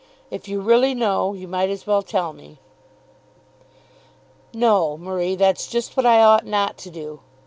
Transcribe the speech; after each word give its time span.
"If 0.31 0.47
you 0.47 0.61
really 0.61 0.95
know, 0.95 1.33
you 1.33 1.47
might 1.47 1.69
as 1.69 1.85
well 1.85 2.01
tell 2.01 2.33
me." 2.33 2.57
"No, 4.51 4.97
Marie; 4.97 5.35
that's 5.35 5.67
just 5.67 5.95
what 5.95 6.07
I 6.07 6.23
ought 6.23 6.43
not 6.47 6.75
to 6.79 6.89
do. 6.89 7.19